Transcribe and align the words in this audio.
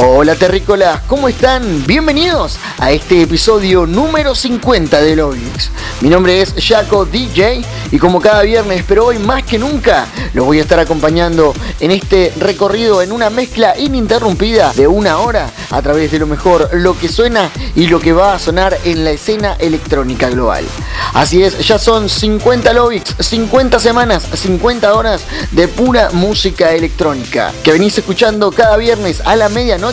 Hola 0.00 0.36
terrícolas, 0.36 1.00
¿cómo 1.08 1.28
están? 1.28 1.84
Bienvenidos 1.84 2.56
a 2.78 2.92
este 2.92 3.22
episodio 3.22 3.84
número 3.84 4.32
50 4.32 5.02
de 5.02 5.16
Lovix. 5.16 5.72
Mi 6.02 6.08
nombre 6.08 6.40
es 6.40 6.54
Jaco 6.56 7.04
DJ 7.04 7.64
y 7.90 7.98
como 7.98 8.20
cada 8.20 8.42
viernes, 8.42 8.84
pero 8.86 9.06
hoy 9.06 9.18
más 9.18 9.42
que 9.42 9.58
nunca, 9.58 10.06
los 10.34 10.46
voy 10.46 10.60
a 10.60 10.62
estar 10.62 10.78
acompañando 10.78 11.52
en 11.80 11.90
este 11.90 12.32
recorrido 12.38 13.02
en 13.02 13.10
una 13.10 13.28
mezcla 13.28 13.76
ininterrumpida 13.76 14.72
de 14.72 14.86
una 14.86 15.18
hora 15.18 15.50
a 15.70 15.82
través 15.82 16.12
de 16.12 16.20
lo 16.20 16.28
mejor, 16.28 16.70
lo 16.74 16.96
que 16.96 17.08
suena 17.08 17.50
y 17.74 17.88
lo 17.88 17.98
que 17.98 18.12
va 18.12 18.34
a 18.34 18.38
sonar 18.38 18.78
en 18.84 19.02
la 19.02 19.10
escena 19.10 19.56
electrónica 19.58 20.30
global. 20.30 20.64
Así 21.12 21.42
es, 21.42 21.66
ya 21.66 21.80
son 21.80 22.08
50 22.08 22.72
Lovix, 22.72 23.16
50 23.18 23.80
semanas, 23.80 24.28
50 24.32 24.94
horas 24.94 25.22
de 25.50 25.66
pura 25.66 26.10
música 26.12 26.70
electrónica 26.70 27.52
que 27.64 27.72
venís 27.72 27.98
escuchando 27.98 28.52
cada 28.52 28.76
viernes 28.76 29.22
a 29.24 29.34
la 29.34 29.48
medianoche 29.48 29.87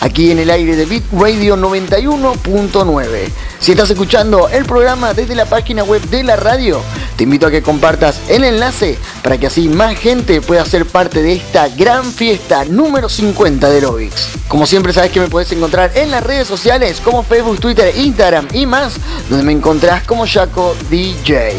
aquí 0.00 0.30
en 0.30 0.38
el 0.38 0.48
aire 0.48 0.74
de 0.74 0.86
Beat 0.86 1.02
Radio 1.12 1.54
91.9. 1.56 3.28
Si 3.60 3.72
estás 3.72 3.90
escuchando 3.90 4.48
el 4.48 4.64
programa 4.64 5.12
desde 5.12 5.34
la 5.34 5.44
página 5.44 5.84
web 5.84 6.00
de 6.08 6.22
la 6.22 6.36
radio, 6.36 6.80
te 7.16 7.24
invito 7.24 7.46
a 7.46 7.50
que 7.50 7.62
compartas 7.62 8.20
el 8.28 8.42
enlace 8.44 8.98
para 9.22 9.36
que 9.36 9.48
así 9.48 9.68
más 9.68 9.98
gente 9.98 10.40
pueda 10.40 10.64
ser 10.64 10.86
parte 10.86 11.22
de 11.22 11.34
esta 11.34 11.68
gran 11.68 12.04
fiesta 12.04 12.64
número 12.64 13.10
50 13.10 13.68
de 13.68 13.82
Lovix. 13.82 14.30
Como 14.48 14.66
siempre 14.66 14.94
sabes 14.94 15.12
que 15.12 15.20
me 15.20 15.28
puedes 15.28 15.52
encontrar 15.52 15.92
en 15.94 16.10
las 16.10 16.24
redes 16.24 16.48
sociales 16.48 17.02
como 17.04 17.22
Facebook, 17.22 17.60
Twitter, 17.60 17.94
Instagram 17.94 18.48
y 18.54 18.64
más, 18.64 18.94
donde 19.28 19.44
me 19.44 19.52
encontrás 19.52 20.04
como 20.04 20.26
Jaco 20.26 20.74
DJ. 20.88 21.52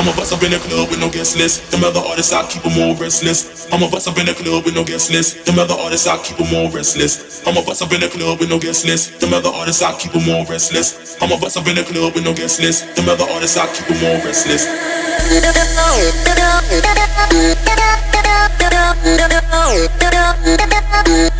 I'm 0.00 0.08
a 0.08 0.16
bust 0.16 0.32
up 0.32 0.42
in 0.42 0.50
the 0.50 0.56
club 0.56 0.88
with 0.88 0.98
no 0.98 1.10
guest 1.10 1.36
list. 1.36 1.70
Them 1.70 1.84
other 1.84 2.00
artists, 2.00 2.32
I 2.32 2.40
keep 2.48 2.62
them 2.62 2.72
all 2.80 2.96
restless. 2.96 3.68
I'm 3.70 3.82
a 3.82 3.90
bust 3.90 4.08
up 4.08 4.16
in 4.16 4.24
the 4.24 4.32
club 4.32 4.64
with 4.64 4.74
no 4.74 4.82
guest 4.82 5.12
list. 5.12 5.44
Them 5.44 5.58
other 5.58 5.74
artists, 5.74 6.06
I 6.06 6.16
keep 6.24 6.38
them 6.38 6.48
all 6.56 6.72
restless. 6.72 7.46
I'm 7.46 7.54
a 7.54 7.62
bust 7.62 7.82
up 7.82 7.92
in 7.92 8.00
the 8.00 8.08
club 8.08 8.40
with 8.40 8.48
no 8.48 8.58
guest 8.58 8.86
list. 8.86 9.20
Them 9.20 9.34
other 9.34 9.50
artists, 9.50 9.82
I 9.82 9.92
keep 10.00 10.12
them 10.12 10.24
all 10.32 10.46
restless. 10.46 11.20
I'm 11.20 11.30
a 11.30 11.36
bust 11.36 11.58
up 11.58 11.68
in 11.68 11.76
the 11.76 11.84
club 11.84 12.14
with 12.14 12.24
no 12.24 12.32
guest 12.32 12.64
list. 12.64 12.96
Them 12.96 13.10
other 13.10 13.28
artists, 13.28 13.58
I 13.58 13.68
keep 13.76 13.92
them 13.92 14.00
all 14.00 14.24
restless. 14.24 14.64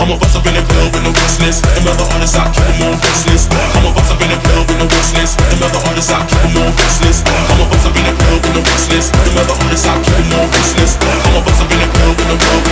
I'm 0.00 0.08
a 0.08 0.16
bust 0.16 0.36
up 0.36 0.46
in 0.48 0.54
the 0.56 0.64
club 0.64 0.88
with 0.94 1.04
no 1.04 1.12
business. 1.12 1.60
Them 1.60 1.84
other 1.84 2.08
artists 2.16 2.36
I 2.36 2.48
keep 2.48 2.64
them 2.64 2.88
all 2.88 2.96
business. 2.96 3.44
I'm 3.52 3.84
a 3.84 3.92
bust 3.92 4.08
up 4.08 4.20
in 4.24 4.32
the 4.32 4.38
club 4.40 4.64
with 4.64 4.78
no 4.80 4.86
business. 4.88 5.36
Them 5.36 5.60
other 5.60 5.80
artists 5.84 6.08
I 6.08 6.24
keep 6.24 6.40
them 6.40 6.56
all 6.64 6.72
business. 6.72 7.20
I'm 7.28 7.60
a 7.60 7.68
bust 7.68 7.84
up 7.84 7.96
in 7.96 8.04
the 8.08 8.14
club 8.16 8.40
with 8.40 8.54
no 8.56 8.62
business. 8.64 9.12
Them 9.12 9.36
other 9.36 9.56
artists 9.60 9.84
I 9.84 10.00
keep 10.00 10.16
them 10.16 10.32
all 10.40 10.48
business. 10.48 10.96
I'm 10.96 11.36
a 11.36 11.40
bust 11.44 11.60
up 11.60 11.68
in 11.68 11.78
the 11.84 11.88
club 11.92 12.16
with 12.16 12.28
no 12.28 12.36
club. 12.40 12.68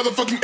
Motherfucking 0.00 0.39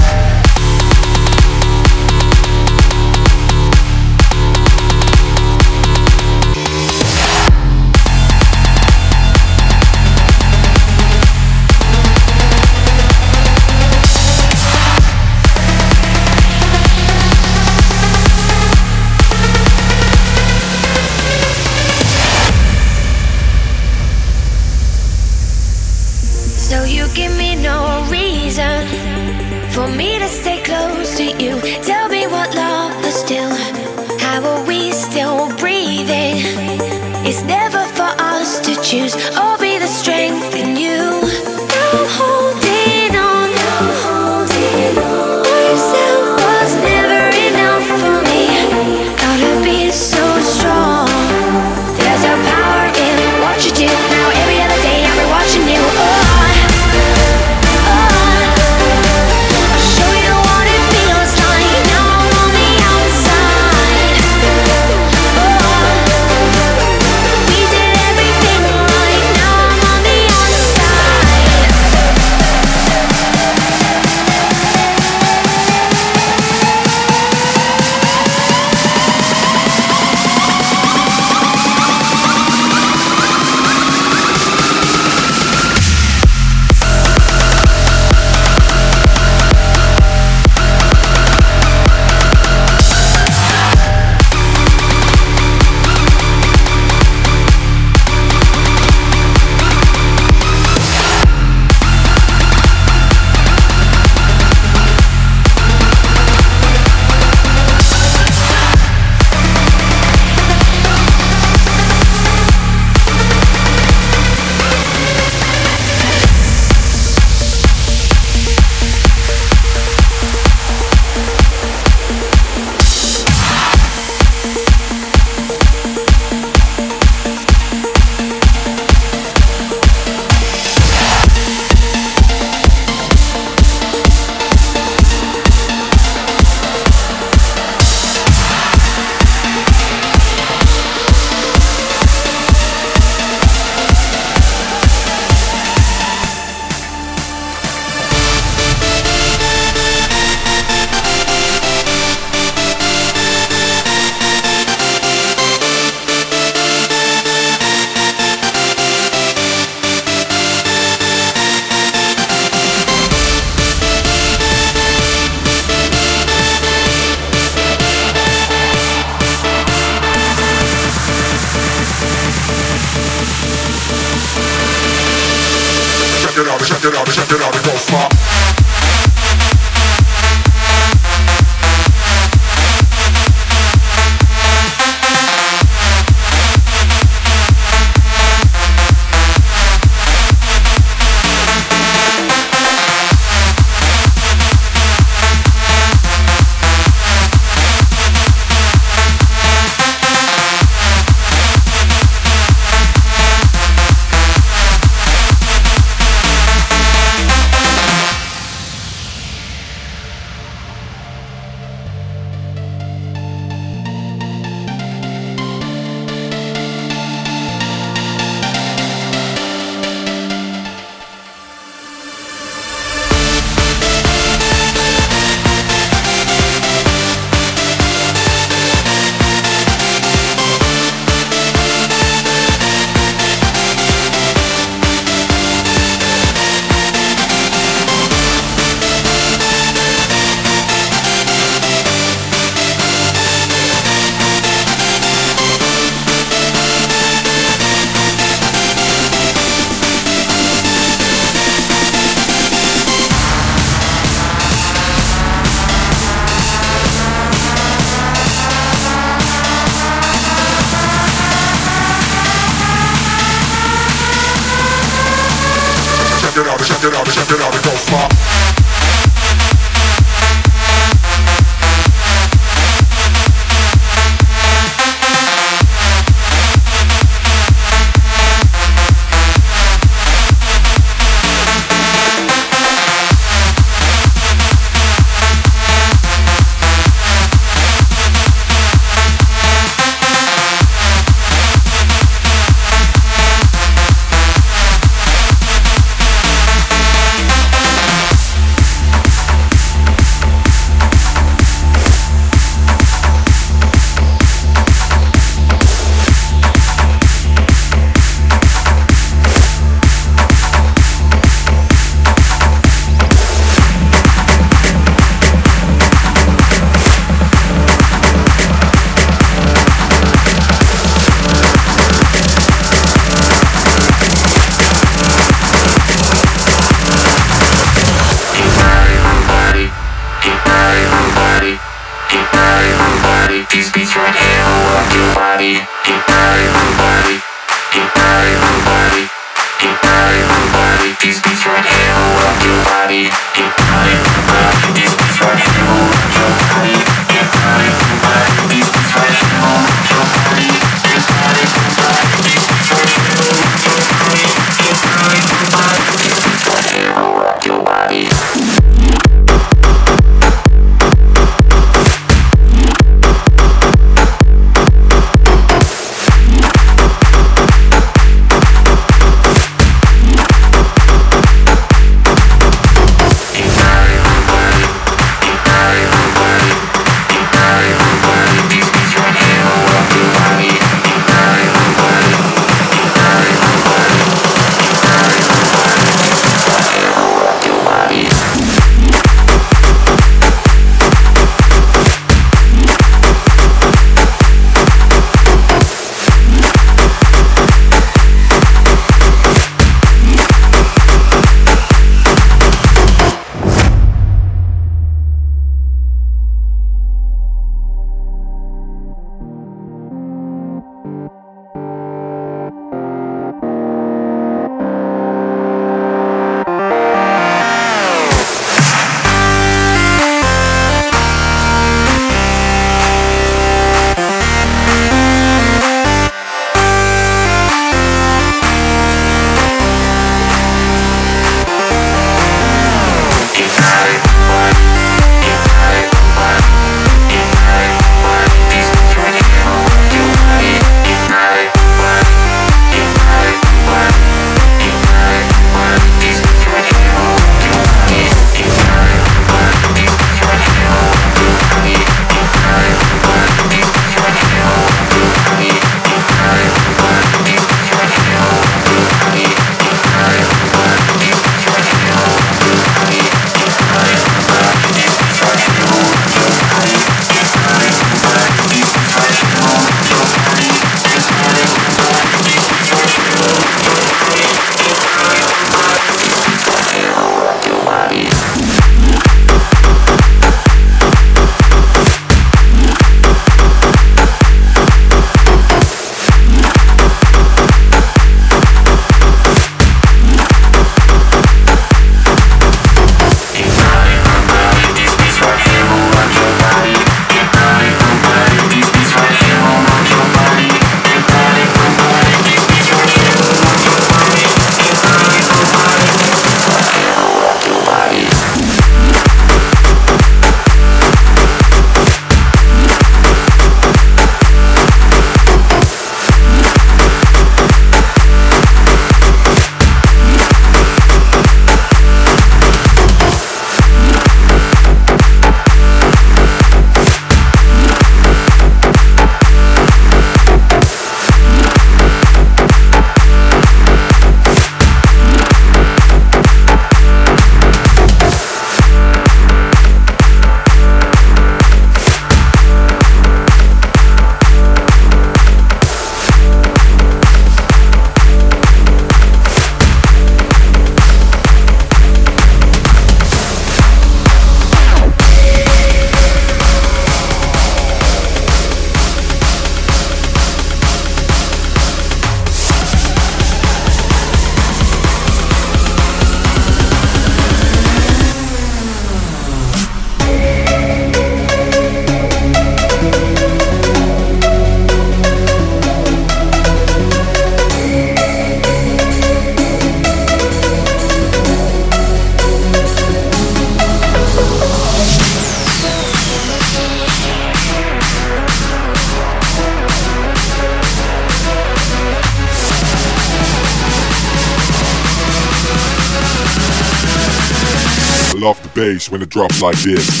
bass 598.76 598.90
when 598.90 599.00
it 599.02 599.08
drops 599.08 599.40
like 599.40 599.56
this. 599.62 600.00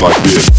Like 0.00 0.22
this. 0.22 0.53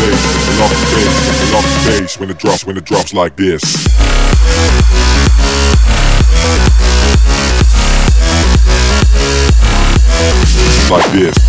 bass, 0.00 0.20
it's 0.36 0.48
a 0.48 0.60
lot 0.60 0.72
of 0.72 0.80
bass, 0.92 1.14
it's 1.28 1.50
a 1.50 1.54
lot 1.54 1.64
bass 1.86 2.18
when 2.18 2.30
it 2.30 2.38
drops, 2.38 2.66
when 2.66 2.76
it 2.76 2.84
drops 2.84 3.14
like 3.14 3.36
this. 3.36 3.62
Like 10.90 11.12
this. 11.12 11.43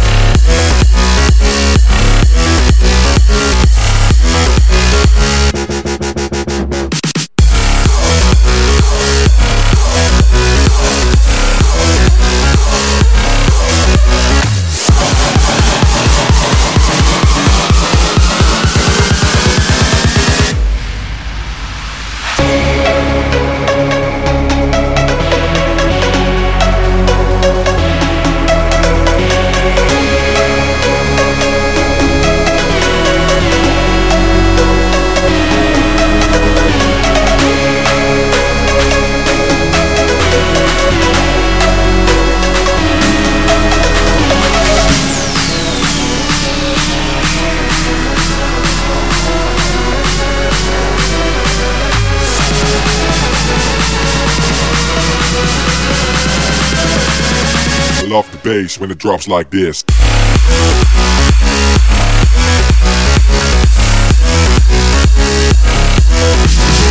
When 58.86 58.92
it 58.92 59.00
drops 59.00 59.28
like 59.28 59.50
this. 59.50 59.84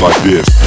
Like 0.02 0.22
this. 0.24 0.63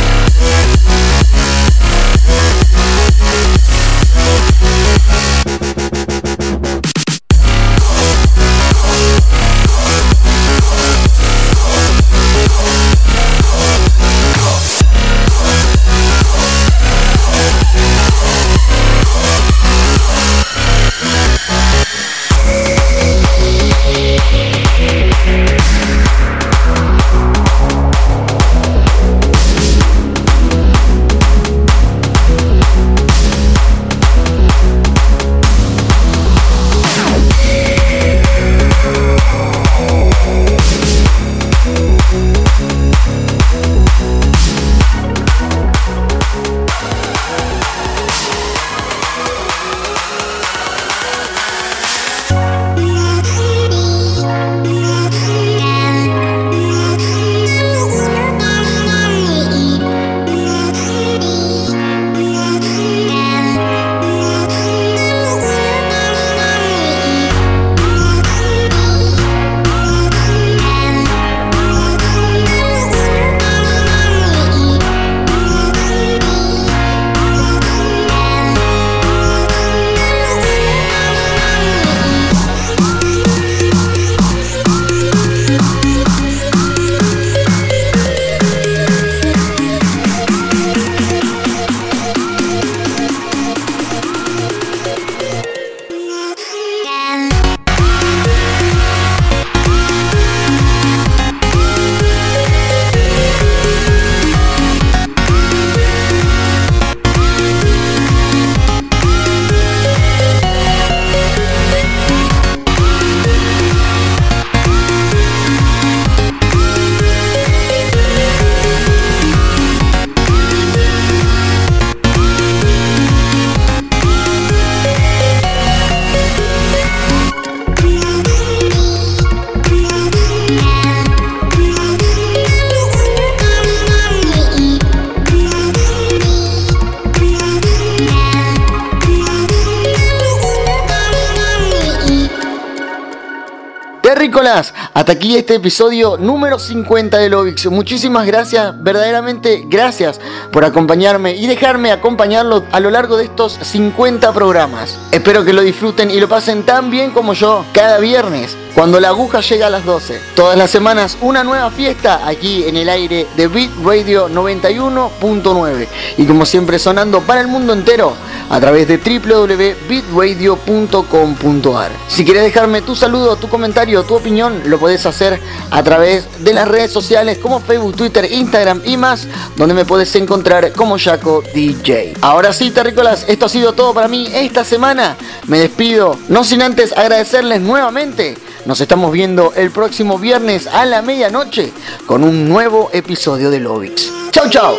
Hasta 145.07 145.19
aquí 145.19 145.37
este 145.37 145.55
episodio 145.55 146.17
número 146.17 146.59
50 146.59 147.17
de 147.17 147.29
Lovix. 147.29 147.67
Muchísimas 147.67 148.27
gracias, 148.27 148.75
verdaderamente 148.83 149.63
gracias 149.65 150.19
por 150.51 150.65
acompañarme 150.65 151.33
y 151.33 151.47
dejarme 151.47 151.93
acompañarlo 151.93 152.65
a 152.73 152.81
lo 152.81 152.89
largo 152.89 153.15
de 153.15 153.23
estos 153.23 153.53
50 153.53 154.33
programas. 154.33 154.99
Espero 155.13 155.45
que 155.45 155.53
lo 155.53 155.61
disfruten 155.61 156.11
y 156.11 156.19
lo 156.19 156.27
pasen 156.27 156.63
tan 156.63 156.91
bien 156.91 157.11
como 157.11 157.31
yo 157.31 157.63
cada 157.71 157.99
viernes, 157.99 158.57
cuando 158.78 158.99
la 158.99 159.07
aguja 159.07 159.41
llega 159.41 159.65
a 159.65 159.71
las 159.71 159.86
12. 159.86 160.21
Todas 160.36 160.55
las 160.55 160.69
semanas 160.69 161.17
una 161.21 161.43
nueva 161.43 161.71
fiesta 161.71 162.28
aquí 162.28 162.65
en 162.65 162.78
el 162.78 162.89
aire 162.89 163.25
de 163.36 163.47
Beat 163.47 163.71
Radio 163.84 164.30
91.9. 164.30 165.88
Y 166.19 166.28
como 166.28 166.45
siempre 166.45 166.78
sonando 166.78 167.21
para 167.21 167.41
el 167.41 167.47
mundo 167.47 167.73
entero 167.73 168.13
a 168.51 168.59
través 168.59 168.88
de 168.88 168.99
www.bitradio.com.ar. 168.99 171.91
Si 172.07 172.23
quieres 172.23 172.43
dejarme 172.43 172.84
tu 172.84 172.95
saludo, 172.95 173.36
tu 173.36 173.49
comentario, 173.49 174.03
tu 174.03 174.13
opinión, 174.13 174.61
lo 174.67 174.78
podés 174.78 175.07
hacer 175.07 175.41
a 175.71 175.82
través 175.82 176.28
de 176.43 176.53
las 176.53 176.67
redes 176.67 176.91
sociales 176.91 177.39
como 177.39 177.59
Facebook, 177.59 177.95
Twitter, 177.95 178.32
Instagram 178.32 178.84
y 178.86 178.95
más, 178.95 179.28
donde 179.55 179.73
me 179.73 179.86
podés 179.86 180.15
encontrar 180.15 180.71
como 180.73 180.99
Jaco 180.99 181.43
DJ. 181.51 182.13
Ahora 182.21 182.53
sí, 182.53 182.69
terrícolas, 182.69 183.25
esto 183.28 183.47
ha 183.47 183.49
sido 183.49 183.73
todo 183.73 183.95
para 183.95 184.07
mí 184.07 184.30
esta 184.32 184.63
semana. 184.63 185.17
Me 185.47 185.57
despido, 185.57 186.15
no 186.30 186.43
sin 186.43 186.61
antes 186.61 186.95
agradecerles 186.95 187.59
nuevamente 187.59 188.38
nos 188.68 188.82
estamos 188.82 189.13
viendo 189.13 189.53
el 189.55 189.72
próximo 189.72 190.20
viernes 190.20 190.68
a 190.68 190.84
la 190.84 191.01
medianoche 191.01 191.72
con 192.05 192.26
un 192.26 192.49
nuevo 192.49 192.89
episodio 192.91 193.49
de 193.49 193.61
Lovix. 193.61 194.11
Chau, 194.32 194.49
chau. 194.49 194.76